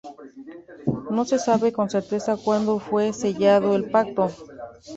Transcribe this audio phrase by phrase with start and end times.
[1.15, 4.29] No se sabe con certeza cuando fue sellado el pacto.